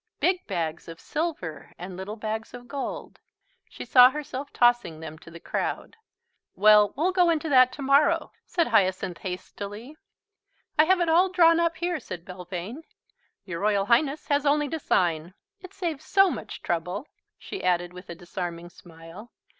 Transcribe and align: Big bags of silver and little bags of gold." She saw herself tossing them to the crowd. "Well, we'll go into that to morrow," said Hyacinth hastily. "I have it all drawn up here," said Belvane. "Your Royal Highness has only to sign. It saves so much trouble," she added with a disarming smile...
Big 0.19 0.47
bags 0.47 0.87
of 0.87 0.99
silver 0.99 1.73
and 1.77 1.95
little 1.95 2.15
bags 2.15 2.55
of 2.55 2.67
gold." 2.67 3.19
She 3.69 3.85
saw 3.85 4.09
herself 4.09 4.51
tossing 4.51 4.99
them 4.99 5.19
to 5.19 5.29
the 5.29 5.39
crowd. 5.39 5.95
"Well, 6.55 6.91
we'll 6.97 7.11
go 7.11 7.29
into 7.29 7.49
that 7.49 7.71
to 7.73 7.83
morrow," 7.83 8.31
said 8.43 8.65
Hyacinth 8.69 9.19
hastily. 9.19 9.95
"I 10.75 10.85
have 10.85 11.01
it 11.01 11.09
all 11.09 11.29
drawn 11.29 11.59
up 11.59 11.75
here," 11.77 11.99
said 11.99 12.25
Belvane. 12.25 12.81
"Your 13.45 13.59
Royal 13.59 13.85
Highness 13.85 14.25
has 14.29 14.43
only 14.43 14.67
to 14.69 14.79
sign. 14.79 15.35
It 15.59 15.71
saves 15.71 16.03
so 16.03 16.31
much 16.31 16.63
trouble," 16.63 17.07
she 17.37 17.63
added 17.63 17.93
with 17.93 18.09
a 18.09 18.15
disarming 18.15 18.69
smile... 18.71 19.31